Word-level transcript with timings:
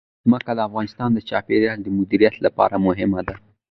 ځمکه 0.23 0.51
د 0.55 0.59
افغانستان 0.67 1.09
د 1.13 1.19
چاپیریال 1.29 1.79
د 1.83 1.87
مدیریت 1.97 2.35
لپاره 2.45 2.75
مهم 2.87 3.11
دي. 3.27 3.35